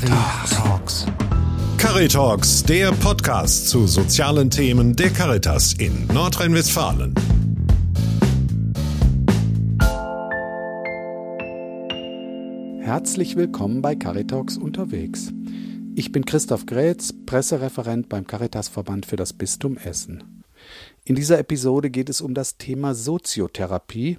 [0.00, 1.06] Caritalks.
[1.76, 7.14] Caritalks, der Podcast zu sozialen Themen der Caritas in Nordrhein-Westfalen.
[12.80, 15.34] Herzlich willkommen bei Caritalks unterwegs.
[15.94, 20.42] Ich bin Christoph Grätz, Pressereferent beim Caritasverband für das Bistum Essen.
[21.04, 24.18] In dieser Episode geht es um das Thema Soziotherapie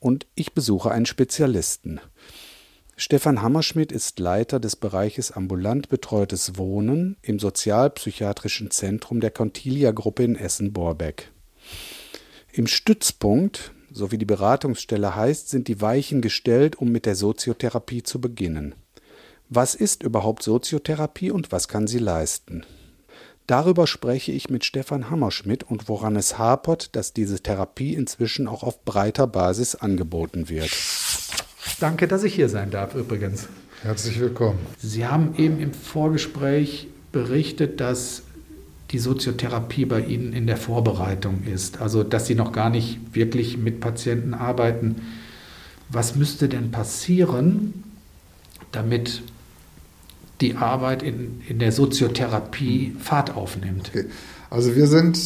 [0.00, 2.00] und ich besuche einen Spezialisten.
[3.02, 10.36] Stefan Hammerschmidt ist Leiter des Bereiches ambulant betreutes Wohnen im Sozialpsychiatrischen Zentrum der Contilia-Gruppe in
[10.36, 11.30] Essen-Borbeck.
[12.52, 18.02] Im Stützpunkt, so wie die Beratungsstelle heißt, sind die Weichen gestellt, um mit der Soziotherapie
[18.02, 18.74] zu beginnen.
[19.48, 22.66] Was ist überhaupt Soziotherapie und was kann sie leisten?
[23.46, 28.62] Darüber spreche ich mit Stefan Hammerschmidt und woran es hapert, dass diese Therapie inzwischen auch
[28.62, 30.70] auf breiter Basis angeboten wird.
[31.78, 33.48] Danke, dass ich hier sein darf übrigens.
[33.82, 34.58] Herzlich willkommen.
[34.78, 38.22] Sie haben eben im Vorgespräch berichtet, dass
[38.90, 43.56] die Soziotherapie bei Ihnen in der Vorbereitung ist, also dass Sie noch gar nicht wirklich
[43.56, 45.02] mit Patienten arbeiten.
[45.88, 47.84] Was müsste denn passieren,
[48.72, 49.22] damit
[50.40, 53.90] die Arbeit in, in der Soziotherapie Fahrt aufnimmt?
[53.94, 54.06] Okay.
[54.50, 55.18] Also wir sind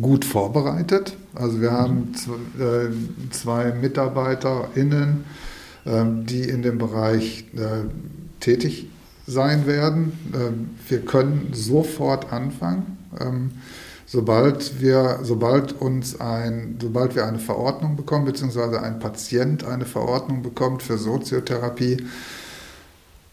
[0.00, 1.16] gut vorbereitet.
[1.34, 2.12] Also wir haben
[2.58, 5.24] äh, zwei MitarbeiterInnen,
[6.26, 7.88] die in dem Bereich äh,
[8.40, 8.88] tätig
[9.26, 10.12] sein werden.
[10.34, 12.98] Ähm, wir können sofort anfangen.
[13.20, 13.50] Ähm,
[14.06, 20.42] sobald wir, sobald uns ein, sobald wir eine Verordnung bekommen, beziehungsweise ein Patient eine Verordnung
[20.42, 21.98] bekommt für Soziotherapie,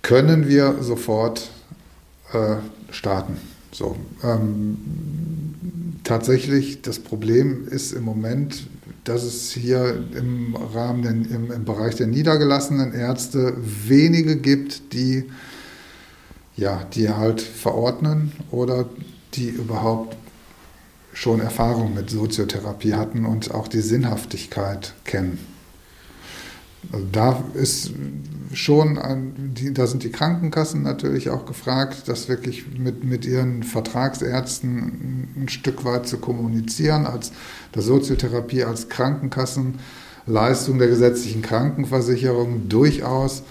[0.01, 1.49] können wir sofort
[2.33, 2.57] äh,
[2.91, 3.37] starten.
[3.71, 4.77] So, ähm,
[6.03, 8.67] tatsächlich, das Problem ist im Moment,
[9.03, 15.25] dass es hier im Rahmen, im, im, Bereich der niedergelassenen Ärzte wenige gibt, die,
[16.55, 18.87] ja, die halt verordnen oder
[19.33, 20.15] die überhaupt
[21.13, 25.39] schon Erfahrung mit Soziotherapie hatten und auch die Sinnhaftigkeit kennen.
[26.91, 27.91] Also da ist
[28.53, 33.63] schon, an, die, da sind die Krankenkassen natürlich auch gefragt, das wirklich mit, mit ihren
[33.63, 37.31] Vertragsärzten ein Stück weit zu kommunizieren, als
[37.75, 43.43] der Soziotherapie als Krankenkassenleistung der gesetzlichen Krankenversicherung durchaus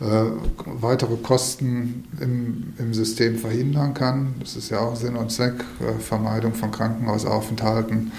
[0.00, 0.24] äh,
[0.64, 4.34] weitere Kosten im, im System verhindern kann.
[4.38, 8.12] Das ist ja auch Sinn und Zweck, äh, Vermeidung von Krankenhausaufenthalten.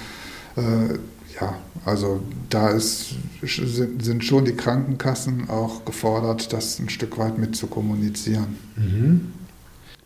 [0.57, 0.97] Äh,
[1.39, 7.55] ja, also da ist, sind schon die Krankenkassen auch gefordert, das ein Stück weit mit
[7.55, 8.57] zu kommunizieren.
[8.75, 9.31] Mhm.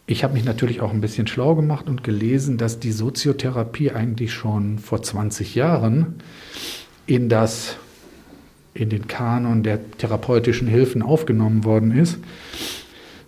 [0.06, 4.34] Ich habe mich natürlich auch ein bisschen schlau gemacht und gelesen, dass die Soziotherapie eigentlich
[4.34, 6.16] schon vor 20 Jahren
[7.06, 7.78] in das
[8.74, 12.18] in den Kanon der therapeutischen Hilfen aufgenommen worden ist.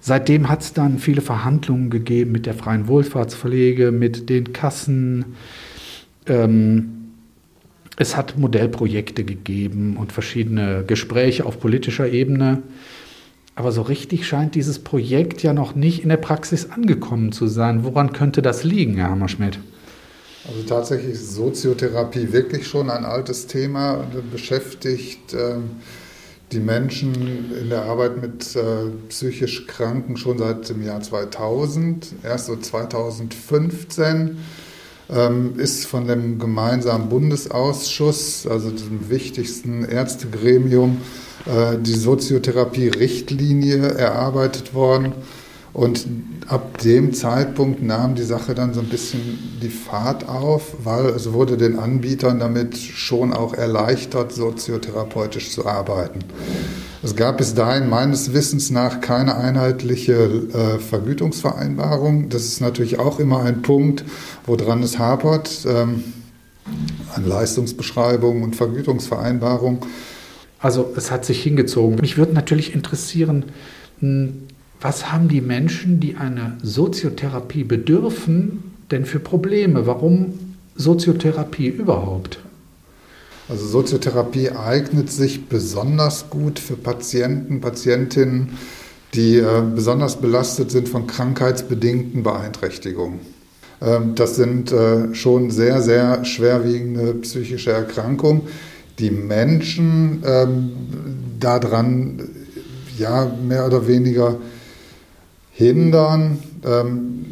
[0.01, 5.35] Seitdem hat es dann viele Verhandlungen gegeben mit der freien Wohlfahrtspflege, mit den Kassen.
[6.27, 7.04] Ähm,
[7.97, 12.63] es hat Modellprojekte gegeben und verschiedene Gespräche auf politischer Ebene.
[13.55, 17.85] Aber so richtig scheint dieses Projekt ja noch nicht in der Praxis angekommen zu sein.
[17.85, 19.59] Woran könnte das liegen, Herr Hammerschmidt?
[20.47, 25.55] Also tatsächlich ist Soziotherapie wirklich schon ein altes Thema und beschäftigt äh,
[26.51, 32.13] die Menschen in der Arbeit mit äh, psychisch Kranken schon seit dem Jahr 2000.
[32.23, 34.37] Erst so 2015 ähm,
[35.57, 40.97] ist von dem gemeinsamen Bundesausschuss, also dem wichtigsten Ärztegremium,
[41.45, 45.13] äh, die Soziotherapie-Richtlinie erarbeitet worden.
[45.73, 46.07] Und
[46.47, 51.33] ab dem Zeitpunkt nahm die Sache dann so ein bisschen die Fahrt auf, weil es
[51.33, 56.19] wurde den Anbietern damit schon auch erleichtert, soziotherapeutisch zu arbeiten.
[57.05, 62.29] Es gab bis dahin meines Wissens nach keine einheitliche äh, Vergütungsvereinbarung.
[62.29, 64.03] Das ist natürlich auch immer ein Punkt,
[64.47, 66.03] woran es hapert, ähm,
[67.13, 69.85] an Leistungsbeschreibung und Vergütungsvereinbarung.
[70.57, 71.99] Also es hat sich hingezogen.
[72.01, 73.45] Mich würde natürlich interessieren,
[73.99, 74.47] hm,
[74.81, 79.85] was haben die Menschen, die eine Soziotherapie bedürfen, denn für Probleme?
[79.85, 82.39] Warum Soziotherapie überhaupt?
[83.47, 88.57] Also Soziotherapie eignet sich besonders gut für Patienten, Patientinnen,
[89.13, 93.19] die äh, besonders belastet sind von krankheitsbedingten Beeinträchtigungen.
[93.81, 98.41] Ähm, das sind äh, schon sehr, sehr schwerwiegende psychische Erkrankungen.
[98.99, 100.71] Die Menschen ähm,
[101.39, 102.29] daran
[102.97, 104.37] ja mehr oder weniger
[105.51, 107.25] hindern, ähm,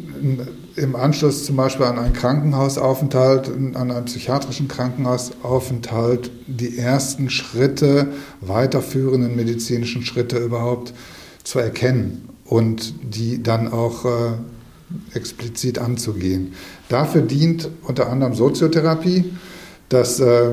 [0.76, 8.08] im Anschluss zum Beispiel an einen Krankenhausaufenthalt, an einen psychiatrischen Krankenhausaufenthalt, die ersten Schritte,
[8.40, 10.92] weiterführenden medizinischen Schritte überhaupt
[11.44, 14.32] zu erkennen und die dann auch äh,
[15.14, 16.54] explizit anzugehen.
[16.88, 19.32] Dafür dient unter anderem Soziotherapie,
[19.88, 20.50] dass äh,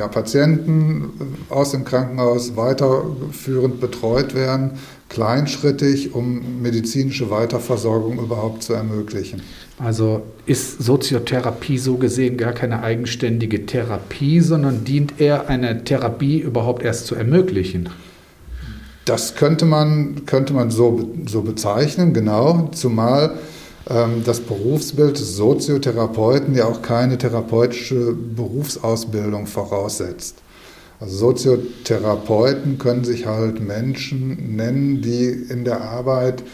[0.00, 1.10] ja, Patienten
[1.50, 4.72] aus dem Krankenhaus weiterführend betreut werden,
[5.10, 9.42] kleinschrittig, um medizinische Weiterversorgung überhaupt zu ermöglichen.
[9.78, 16.82] Also ist Soziotherapie so gesehen gar keine eigenständige Therapie, sondern dient eher einer Therapie überhaupt
[16.82, 17.90] erst zu ermöglichen?
[19.04, 23.34] Das könnte man, könnte man so, so bezeichnen, genau, zumal
[24.24, 30.36] das Berufsbild Soziotherapeuten ja auch keine therapeutische Berufsausbildung voraussetzt.
[31.00, 36.44] Also Soziotherapeuten können sich halt Menschen nennen, die in der Arbeit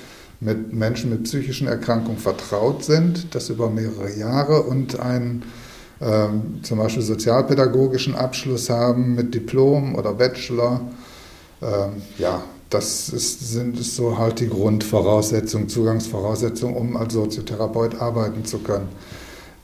[0.40, 5.42] mit Menschen mit psychischen Erkrankungen vertraut sind, das über mehrere Jahre und einen
[6.00, 10.80] ähm, zum Beispiel sozialpädagogischen Abschluss haben mit Diplom oder Bachelor.
[11.60, 18.58] Ähm, ja, das ist, sind so halt die Grundvoraussetzungen, Zugangsvoraussetzungen, um als Soziotherapeut arbeiten zu
[18.58, 18.88] können.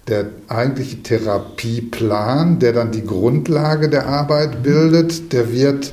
[0.09, 5.93] Der eigentliche Therapieplan, der dann die Grundlage der Arbeit bildet, der wird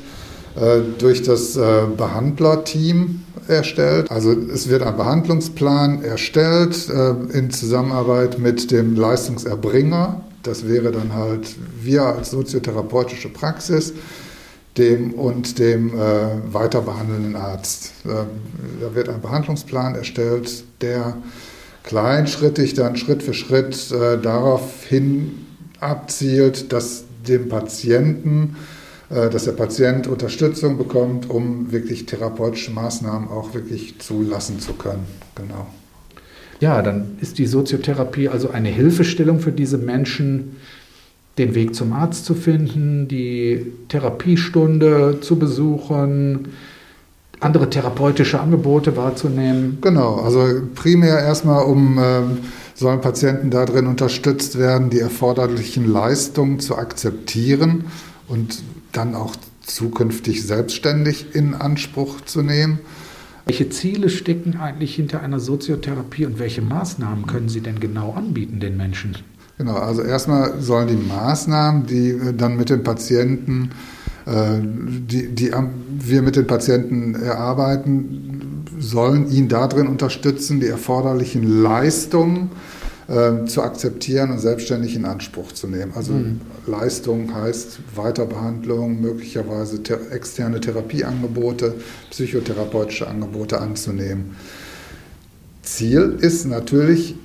[0.56, 4.10] äh, durch das äh, Behandlerteam erstellt.
[4.10, 10.22] Also es wird ein Behandlungsplan erstellt äh, in Zusammenarbeit mit dem Leistungserbringer.
[10.44, 13.94] Das wäre dann halt wir als soziotherapeutische Praxis
[14.80, 16.88] dem und dem äh, weiter
[17.36, 17.92] Arzt.
[18.06, 18.28] Ähm,
[18.82, 21.18] da wird ein Behandlungsplan erstellt, der
[21.84, 25.46] kleinschrittig dann Schritt für Schritt äh, darauf hin
[25.80, 28.56] abzielt, dass dem Patienten,
[29.10, 35.06] äh, dass der Patient Unterstützung bekommt, um wirklich therapeutische Maßnahmen auch wirklich zulassen zu können.
[35.36, 35.68] Genau.
[36.60, 40.58] Ja, dann ist die Soziotherapie also eine Hilfestellung für diese Menschen,
[41.40, 46.50] den Weg zum Arzt zu finden, die Therapiestunde zu besuchen,
[47.40, 49.78] andere therapeutische Angebote wahrzunehmen.
[49.82, 52.22] Genau, also primär erstmal, um äh,
[52.76, 57.86] sollen Patienten darin unterstützt werden, die erforderlichen Leistungen zu akzeptieren
[58.28, 58.62] und
[58.92, 62.80] dann auch zukünftig selbstständig in Anspruch zu nehmen.
[63.46, 68.60] Welche Ziele stecken eigentlich hinter einer Soziotherapie und welche Maßnahmen können Sie denn genau anbieten
[68.60, 69.18] den Menschen?
[69.60, 73.72] Genau, also erstmal sollen die Maßnahmen, die dann mit den Patienten,
[74.26, 75.52] äh, die, die
[76.00, 82.52] wir mit den Patienten erarbeiten, sollen ihn darin unterstützen, die erforderlichen Leistungen
[83.10, 85.92] äh, zu akzeptieren und selbstständig in Anspruch zu nehmen.
[85.94, 86.40] Also mhm.
[86.66, 91.74] Leistung heißt Weiterbehandlung, möglicherweise externe Therapieangebote,
[92.12, 94.38] psychotherapeutische Angebote anzunehmen.
[95.64, 97.16] Ziel ist natürlich äh,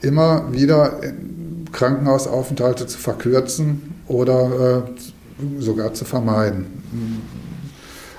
[0.00, 1.00] immer wieder
[1.72, 6.66] Krankenhausaufenthalte zu verkürzen oder äh, sogar zu vermeiden.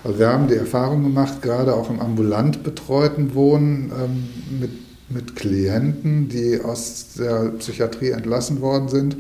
[0.04, 4.72] Also wir haben die Erfahrung gemacht, gerade auch im ambulant betreuten Wohnen ähm, mit,
[5.10, 9.18] mit Klienten, die aus der Psychiatrie entlassen worden sind,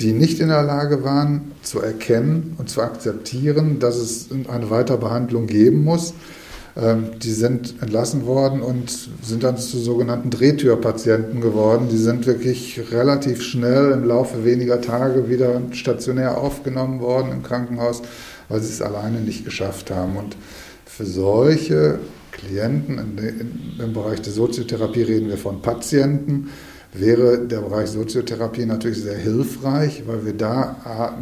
[0.00, 5.46] die nicht in der Lage waren zu erkennen und zu akzeptieren, dass es eine Weiterbehandlung
[5.46, 6.14] geben muss
[6.74, 8.90] die sind entlassen worden und
[9.22, 11.88] sind dann zu sogenannten Drehtürpatienten geworden.
[11.90, 18.00] Die sind wirklich relativ schnell im Laufe weniger Tage wieder stationär aufgenommen worden im Krankenhaus,
[18.48, 20.16] weil sie es alleine nicht geschafft haben.
[20.16, 20.34] Und
[20.86, 21.98] für solche
[22.30, 23.18] Klienten
[23.78, 26.48] im Bereich der Soziotherapie reden wir von Patienten,
[26.94, 31.16] wäre der Bereich Soziotherapie natürlich sehr hilfreich, weil wir da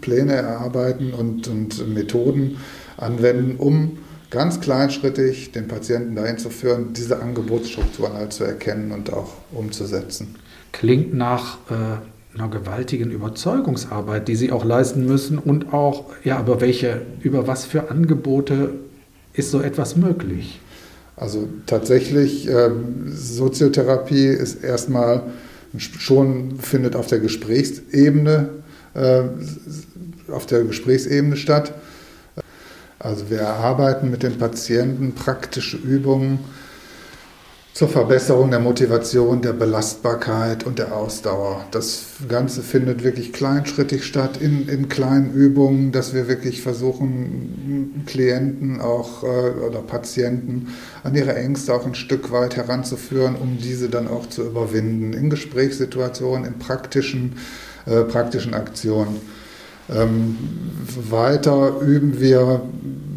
[0.00, 2.56] Pläne erarbeiten und, und Methoden
[2.96, 3.98] anwenden, um
[4.32, 10.34] ganz kleinschrittig den Patienten dahin zu führen, diese Angebotsstrukturen halt zu erkennen und auch umzusetzen.
[10.72, 16.62] Klingt nach äh, einer gewaltigen Überzeugungsarbeit, die Sie auch leisten müssen und auch, ja, aber
[16.62, 18.70] welche, über was für Angebote
[19.34, 20.60] ist so etwas möglich?
[21.14, 22.70] Also tatsächlich, äh,
[23.14, 25.24] Soziotherapie ist erstmal
[25.76, 28.48] schon, findet auf der Gesprächsebene,
[28.94, 29.22] äh,
[30.32, 31.74] auf der Gesprächsebene statt.
[33.02, 36.38] Also wir erarbeiten mit den Patienten praktische Übungen
[37.74, 41.64] zur Verbesserung der Motivation, der Belastbarkeit und der Ausdauer.
[41.72, 48.80] Das Ganze findet wirklich kleinschrittig statt, in, in kleinen Übungen, dass wir wirklich versuchen, Klienten
[48.80, 50.68] auch äh, oder Patienten
[51.02, 55.30] an ihre Ängste auch ein Stück weit heranzuführen, um diese dann auch zu überwinden, in
[55.30, 57.36] Gesprächssituationen, in praktischen,
[57.86, 59.20] äh, praktischen Aktionen.
[59.90, 60.36] Ähm,
[61.10, 62.62] weiter üben wir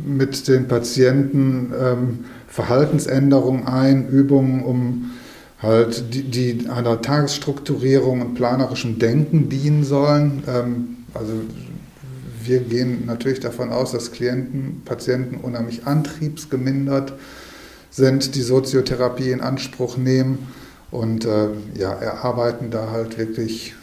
[0.06, 5.12] mit den Patienten ähm, Verhaltensänderungen ein, Übungen, um
[5.62, 10.44] halt die, die einer Tagesstrukturierung und planerischem Denken dienen sollen.
[10.48, 11.34] Ähm, also
[12.44, 17.14] wir gehen natürlich davon aus, dass Klienten, Patienten unheimlich antriebsgemindert
[17.90, 20.48] sind, die Soziotherapie in Anspruch nehmen
[20.92, 23.74] und äh, ja, erarbeiten da halt wirklich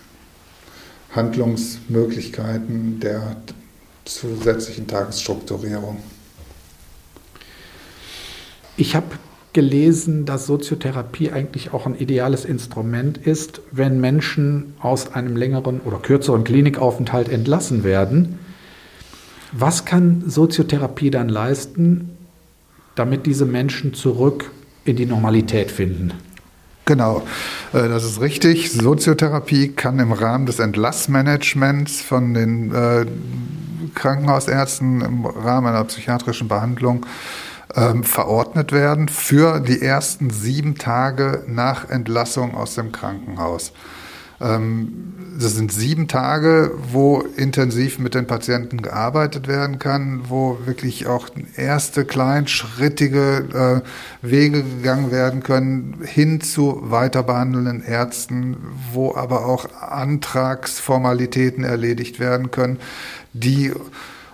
[1.15, 3.37] Handlungsmöglichkeiten der
[4.05, 5.99] zusätzlichen Tagesstrukturierung.
[8.77, 9.07] Ich habe
[9.53, 15.99] gelesen, dass Soziotherapie eigentlich auch ein ideales Instrument ist, wenn Menschen aus einem längeren oder
[15.99, 18.39] kürzeren Klinikaufenthalt entlassen werden.
[19.53, 22.17] Was kann Soziotherapie dann leisten,
[22.95, 24.51] damit diese Menschen zurück
[24.87, 26.13] in die Normalität finden?
[26.85, 27.23] Genau,
[27.73, 28.73] äh, das ist richtig.
[28.73, 33.07] Soziotherapie kann im Rahmen des Entlassmanagements von den äh,
[33.95, 37.07] Krankenhausärzten im Rahmen einer psychiatrischen Behandlung
[37.75, 43.73] ähm, verordnet werden für die ersten sieben Tage nach Entlassung aus dem Krankenhaus.
[44.43, 51.07] Ähm, das sind sieben Tage, wo intensiv mit den Patienten gearbeitet werden kann, wo wirklich
[51.07, 53.83] auch erste kleinschrittige
[54.23, 58.57] äh, Wege gegangen werden können hin zu weiter behandelnden Ärzten,
[58.93, 62.79] wo aber auch Antragsformalitäten erledigt werden können,
[63.33, 63.73] die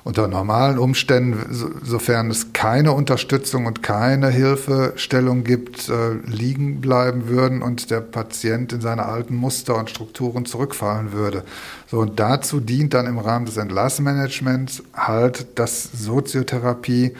[0.08, 7.60] unter normalen Umständen, sofern es keine Unterstützung und keine Hilfestellung gibt, äh, liegen bleiben würden
[7.60, 11.44] und der Patient in seine alten Muster und Strukturen zurückfallen würde.
[11.88, 17.14] So, und dazu dient dann im Rahmen des Entlassmanagements halt, dass Soziotherapie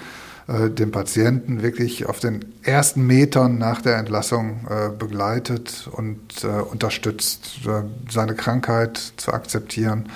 [0.47, 7.68] äh, den Patienten wirklich auf den ersten Metern nach der Entlassung äh, begleitet und unterstützt,
[8.11, 10.09] seine Krankheit zu akzeptieren.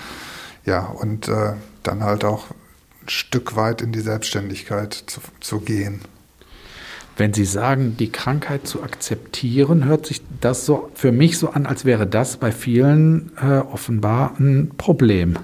[0.65, 1.29] Ja, und
[1.83, 2.47] dann halt auch
[3.07, 6.01] Stück weit in die Selbstständigkeit zu, zu gehen.
[7.17, 11.67] Wenn Sie sagen, die Krankheit zu akzeptieren, hört sich das so für mich so an,
[11.67, 15.37] als wäre das bei vielen äh, offenbar ein Problem.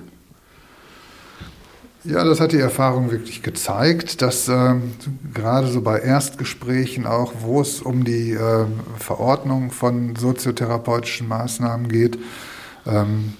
[2.05, 4.77] Ja, das hat die Erfahrung wirklich gezeigt, dass äh,
[5.35, 8.65] gerade so bei Erstgesprächen auch, wo es um die äh,
[8.99, 12.19] Verordnung von soziotherapeutischen Maßnahmen geht,
[12.87, 13.35] ähm,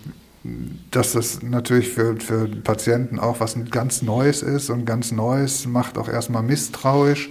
[0.91, 5.99] dass das natürlich für, für Patienten auch was ganz Neues ist und ganz Neues macht
[5.99, 7.31] auch erstmal misstrauisch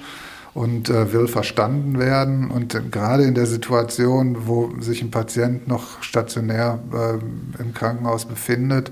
[0.54, 2.50] und äh, will verstanden werden.
[2.50, 8.26] Und äh, gerade in der Situation, wo sich ein Patient noch stationär äh, im Krankenhaus
[8.26, 8.92] befindet,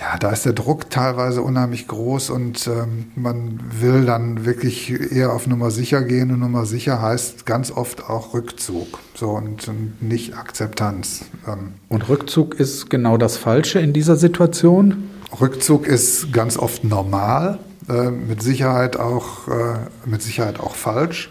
[0.00, 5.32] ja, da ist der Druck teilweise unheimlich groß und ähm, man will dann wirklich eher
[5.32, 6.30] auf Nummer sicher gehen.
[6.30, 11.26] Und Nummer sicher heißt ganz oft auch Rückzug so, und, und nicht Akzeptanz.
[11.46, 11.74] Ähm.
[11.90, 15.10] Und Rückzug ist genau das Falsche in dieser Situation?
[15.38, 17.58] Rückzug ist ganz oft normal,
[17.90, 21.30] äh, mit, Sicherheit auch, äh, mit Sicherheit auch falsch.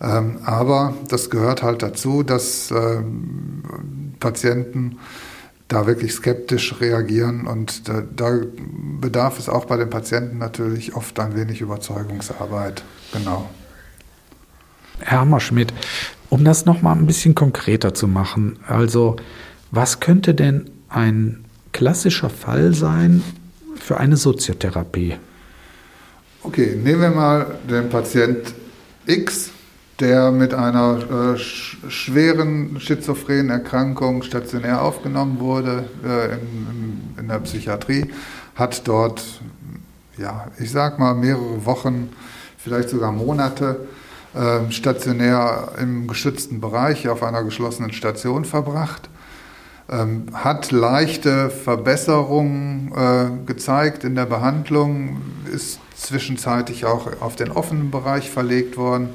[0.00, 3.02] Ähm, aber das gehört halt dazu, dass äh,
[4.20, 4.96] Patienten
[5.68, 8.40] da wirklich skeptisch reagieren und da, da,
[9.00, 12.84] bedarf es auch bei den Patienten natürlich oft ein wenig Überzeugungsarbeit.
[13.12, 13.48] Genau.
[15.00, 15.72] Herr Hammerschmidt,
[16.30, 19.16] um das nochmal ein bisschen konkreter zu machen, also
[19.70, 23.22] was könnte denn ein klassischer Fall sein
[23.78, 25.16] für eine Soziotherapie?
[26.42, 28.54] Okay, nehmen wir mal den Patient
[29.06, 29.50] X,
[30.00, 37.38] der mit einer äh, sch schweren schizophrenen Erkrankung stationär aufgenommen wurde äh, in, in, der
[37.38, 38.10] Psychiatrie,
[38.54, 39.22] hat dort,
[40.18, 42.10] ja, ich sag mal, mehrere Wochen,
[42.58, 43.86] vielleicht sogar Monate
[44.34, 49.08] äh, stationär im geschützten Bereich auf einer geschlossenen Station verbracht.
[49.88, 57.90] Ähm, hat leichte Verbesserungen äh, gezeigt in der Behandlung, ist zwischenzeitlich auch auf den offenen
[57.90, 59.10] Bereich verlegt worden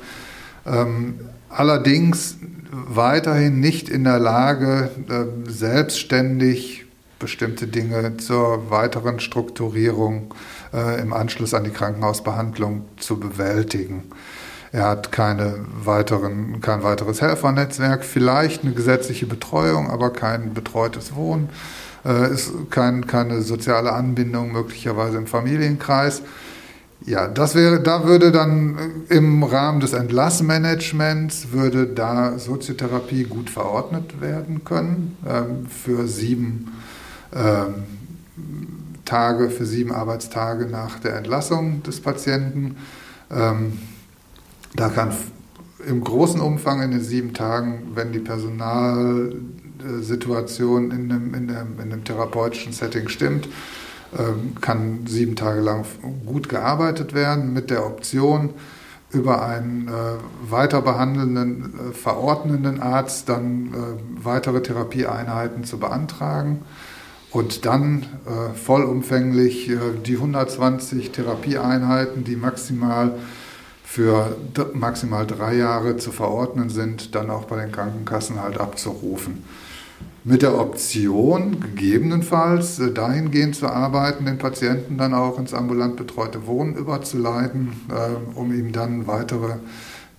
[1.49, 2.37] allerdings
[2.71, 6.85] weiterhin nicht in der Lage, äh, selbstständig
[7.19, 10.33] bestimmte Dinge zur weiteren Strukturierung
[10.73, 14.03] äh, im Anschluss an die Krankenhausbehandlung zu bewältigen.
[14.71, 21.49] Er hat keine weiteren, kein weiteres Helfernetzwerk, vielleicht eine gesetzliche Betreuung, aber kein betreutes Wohnen,
[22.05, 26.21] äh, ist kein, keine soziale Anbindung möglicherweise im Familienkreis.
[27.05, 28.77] Ja, das wäre, da würde dann
[29.09, 36.71] im Rahmen des Entlassmanagements würde da Soziotherapie gut verordnet werden können ähm, für sieben
[37.33, 37.73] ähm,
[39.03, 42.75] Tage, für sieben Arbeitstage nach der Entlassung des Patienten.
[43.31, 43.79] Ähm,
[44.75, 45.11] da kann
[45.87, 51.89] im großen Umfang in den sieben Tagen, wenn die Personalsituation in dem, in dem, in
[51.89, 53.49] dem therapeutischen Setting stimmt,
[54.59, 55.85] kann sieben Tage lang
[56.25, 58.49] gut gearbeitet werden mit der Option,
[59.11, 59.91] über einen äh,
[60.49, 66.61] weiter behandelnden, äh, verordnenden Arzt dann äh, weitere Therapieeinheiten zu beantragen.
[67.31, 73.13] und dann äh, vollumfänglich äh, die 120 Therapieeinheiten, die maximal
[73.83, 74.35] für
[74.73, 79.43] maximal drei Jahre zu verordnen sind, dann auch bei den Krankenkassen halt abzurufen.
[80.23, 86.45] Mit der Option, gegebenenfalls äh, dahingehend zu arbeiten, den Patienten dann auch ins ambulant betreute
[86.45, 89.55] Wohnen überzuleiten, äh, um ihm dann weitere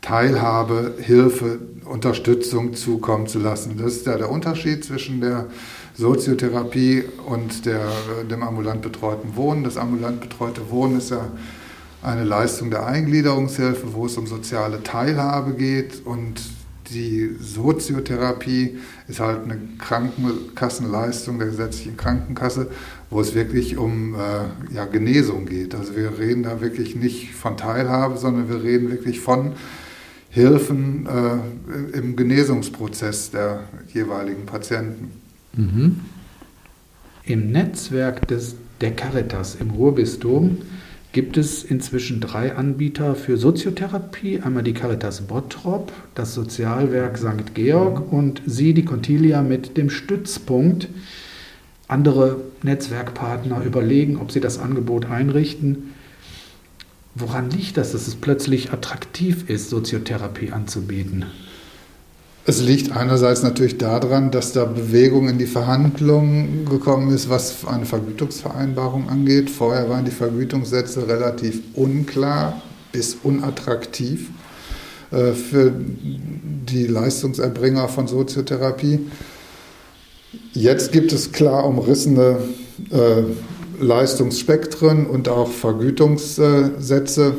[0.01, 3.79] Teilhabe, Hilfe, Unterstützung zukommen zu lassen.
[3.79, 5.47] Das ist ja der Unterschied zwischen der
[5.95, 7.87] Soziotherapie und der,
[8.29, 9.63] dem ambulant betreuten Wohnen.
[9.63, 11.31] Das ambulant betreute Wohnen ist ja
[12.03, 16.41] eine Leistung der Eingliederungshilfe, wo es um soziale Teilhabe geht und
[16.91, 22.71] die Soziotherapie ist halt eine Krankenkassenleistung der gesetzlichen Krankenkasse,
[23.11, 25.75] wo es wirklich um äh, ja, Genesung geht.
[25.75, 29.53] Also wir reden da wirklich nicht von Teilhabe, sondern wir reden wirklich von
[30.31, 35.13] Hilfen äh, im Genesungsprozess der jeweiligen Patienten.
[35.55, 36.01] Mhm.
[37.25, 40.59] Im Netzwerk des, der Caritas im Ruhrbistum
[41.13, 44.41] gibt es inzwischen drei Anbieter für Soziotherapie.
[44.41, 47.55] Einmal die Caritas Bottrop, das Sozialwerk St.
[47.55, 50.89] Georg und Sie, die Contilia, mit dem Stützpunkt.
[51.87, 55.93] Andere Netzwerkpartner überlegen, ob sie das Angebot einrichten.
[57.15, 61.27] Woran liegt das, dass es plötzlich attraktiv ist, Soziotherapie anzubieten?
[62.45, 67.87] Es liegt einerseits natürlich daran, dass da Bewegung in die Verhandlungen gekommen ist, was eine
[67.87, 69.49] Vergütungsvereinbarung angeht.
[69.49, 74.31] Vorher waren die Vergütungssätze relativ unklar bis unattraktiv
[75.13, 78.99] äh, für die Leistungserbringer von Soziotherapie.
[80.53, 82.39] Jetzt gibt es klar umrissene
[82.91, 83.23] äh,
[83.81, 87.35] Leistungsspektren und auch Vergütungssätze,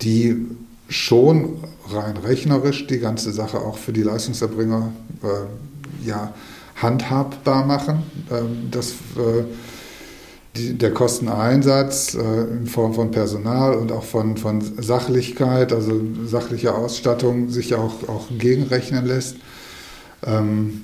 [0.00, 0.46] die
[0.90, 1.56] schon
[1.88, 4.92] rein rechnerisch die ganze Sache auch für die Leistungserbringer
[5.22, 6.34] äh, ja,
[6.76, 8.02] handhabbar machen.
[8.30, 9.44] Ähm, das, äh,
[10.56, 16.76] die, der Kosteneinsatz äh, in Form von Personal und auch von, von Sachlichkeit, also sachlicher
[16.76, 19.36] Ausstattung, sich auch, auch gegenrechnen lässt.
[20.26, 20.82] Ähm,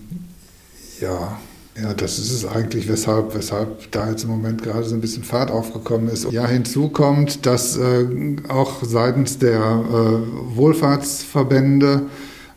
[1.00, 1.38] ja,
[1.80, 5.24] ja, das ist es eigentlich, weshalb, weshalb da jetzt im Moment gerade so ein bisschen
[5.24, 6.30] Fahrt aufgekommen ist.
[6.32, 8.06] Ja, hinzu kommt, dass äh,
[8.48, 12.02] auch seitens der äh, Wohlfahrtsverbände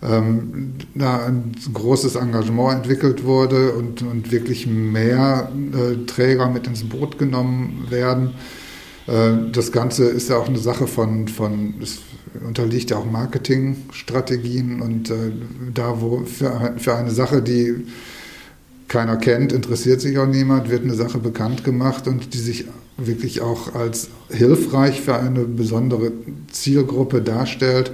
[0.02, 6.88] ähm, da ein großes Engagement entwickelt wurde und, und wirklich mehr äh, Träger mit ins
[6.88, 8.32] Boot genommen werden.
[9.08, 12.00] Äh, das Ganze ist ja auch eine Sache von, von es
[12.48, 15.32] unterliegt ja auch Marketingstrategien und äh,
[15.74, 17.86] da, wo für, für eine Sache, die
[18.90, 22.66] keiner kennt, interessiert sich auch niemand, wird eine Sache bekannt gemacht und die sich
[22.98, 26.12] wirklich auch als hilfreich für eine besondere
[26.52, 27.92] Zielgruppe darstellt,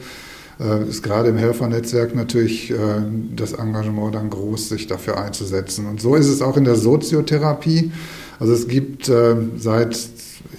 [0.60, 2.75] äh, ist gerade im Helfernetzwerk natürlich äh,
[3.36, 5.86] das Engagement dann groß, sich dafür einzusetzen.
[5.86, 7.91] Und so ist es auch in der Soziotherapie.
[8.39, 9.97] Also es gibt äh, seit,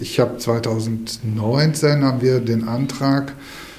[0.01, 3.33] ich habe 2019 haben wir den Antrag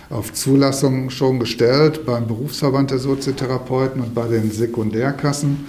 [0.10, 5.66] auf Zulassung schon gestellt beim Berufsverband der Soziotherapeuten und bei den Sekundärkassen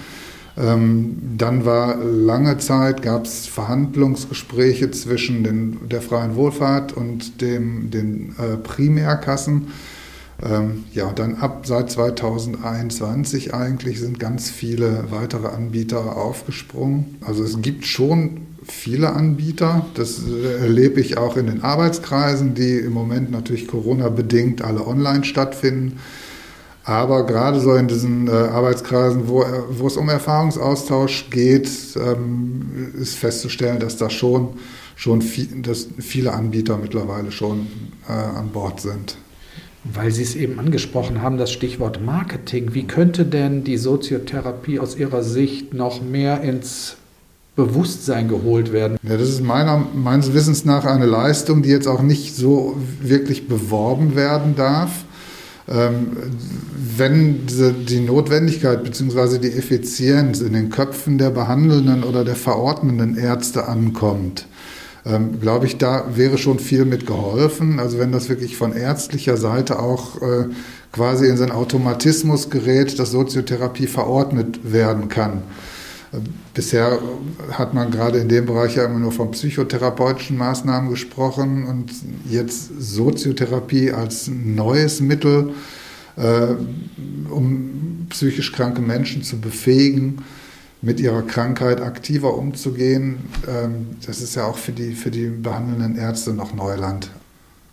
[0.60, 8.34] dann war lange Zeit, gab es Verhandlungsgespräche zwischen den, der freien Wohlfahrt und dem, den
[8.38, 9.68] äh, Primärkassen.
[10.42, 17.16] Ähm, ja, und dann ab seit 2021 eigentlich sind ganz viele weitere Anbieter aufgesprungen.
[17.20, 19.86] Also es gibt schon viele Anbieter.
[19.94, 25.24] Das äh, erlebe ich auch in den Arbeitskreisen, die im Moment natürlich Corona-bedingt alle online
[25.24, 25.98] stattfinden.
[26.88, 33.14] Aber gerade so in diesen äh, Arbeitskreisen, wo, wo es um Erfahrungsaustausch geht, ähm, ist
[33.14, 34.54] festzustellen, dass da schon,
[34.96, 37.66] schon viel, dass viele Anbieter mittlerweile schon
[38.08, 39.18] äh, an Bord sind.
[39.84, 42.72] Weil Sie es eben angesprochen haben, das Stichwort Marketing.
[42.72, 46.96] Wie könnte denn die Soziotherapie aus Ihrer Sicht noch mehr ins
[47.54, 48.96] Bewusstsein geholt werden?
[49.02, 53.46] Ja, das ist meiner, meines Wissens nach eine Leistung, die jetzt auch nicht so wirklich
[53.46, 55.04] beworben werden darf
[55.70, 57.46] wenn
[57.86, 59.38] die Notwendigkeit bzw.
[59.38, 64.46] die Effizienz in den Köpfen der behandelnden oder der verordnenden Ärzte ankommt,
[65.04, 67.80] ähm, glaube ich, da wäre schon viel mit geholfen.
[67.80, 70.46] Also wenn das wirklich von ärztlicher Seite auch äh,
[70.92, 75.42] quasi in seinen Automatismus gerät, dass Soziotherapie verordnet werden kann.
[76.54, 76.98] Bisher
[77.52, 81.92] hat man gerade in dem Bereich ja immer nur von psychotherapeutischen Maßnahmen gesprochen und
[82.28, 85.50] jetzt Soziotherapie als neues Mittel,
[86.16, 86.54] äh,
[87.30, 90.22] um psychisch kranke Menschen zu befähigen,
[90.80, 93.18] mit ihrer Krankheit aktiver umzugehen.
[93.46, 97.10] Ähm, das ist ja auch für die, für die behandelnden Ärzte noch Neuland.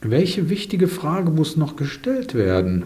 [0.01, 2.83] Welche wichtige Frage muss noch gestellt werden?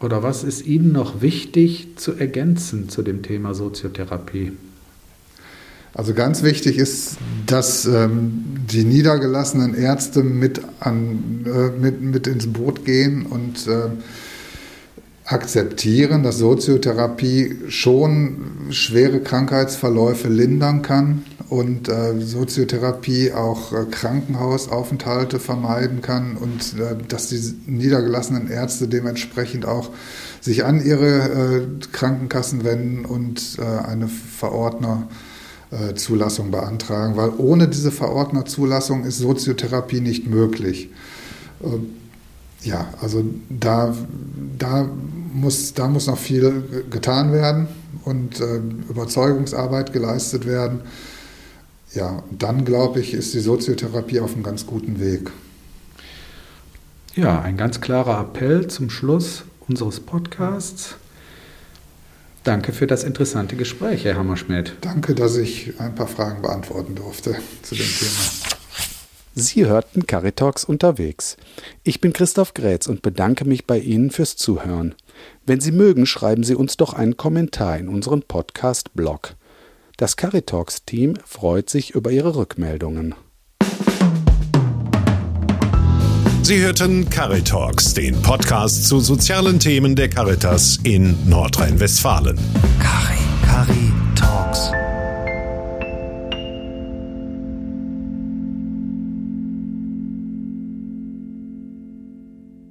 [0.00, 4.52] Oder was ist Ihnen noch wichtig zu ergänzen zu dem Thema Soziotherapie?
[5.94, 12.52] Also ganz wichtig ist, dass ähm, die niedergelassenen Ärzte mit, an, äh, mit, mit ins
[12.52, 13.88] Boot gehen und äh,
[15.26, 26.00] akzeptieren, dass Soziotherapie schon schwere Krankheitsverläufe lindern kann und äh, Soziotherapie auch äh, Krankenhausaufenthalte vermeiden
[26.00, 29.90] kann und äh, dass die niedergelassenen Ärzte dementsprechend auch
[30.40, 31.62] sich an ihre äh,
[31.92, 40.90] Krankenkassen wenden und äh, eine Verordnerzulassung beantragen, weil ohne diese Verordnerzulassung ist Soziotherapie nicht möglich.
[42.64, 43.94] Äh, ja, also da,
[44.58, 44.88] da,
[45.32, 47.68] muss, da muss noch viel getan werden
[48.04, 48.40] und
[48.88, 50.80] Überzeugungsarbeit geleistet werden.
[51.94, 55.30] Ja, dann glaube ich, ist die Soziotherapie auf einem ganz guten Weg.
[57.14, 60.96] Ja, ein ganz klarer Appell zum Schluss unseres Podcasts.
[62.44, 64.76] Danke für das interessante Gespräch, Herr Hammerschmidt.
[64.82, 68.55] Danke, dass ich ein paar Fragen beantworten durfte zu dem Thema.
[69.38, 71.36] Sie hörten Caritalks unterwegs.
[71.82, 74.94] Ich bin Christoph Grätz und bedanke mich bei Ihnen fürs Zuhören.
[75.44, 79.34] Wenn Sie mögen, schreiben Sie uns doch einen Kommentar in unseren Podcast-Blog.
[79.98, 83.14] Das Caritalks-Team freut sich über Ihre Rückmeldungen.
[86.42, 92.38] Sie hörten Caritalks, den Podcast zu sozialen Themen der Caritas in Nordrhein-Westfalen.
[92.80, 94.70] Cari, Cari Talks.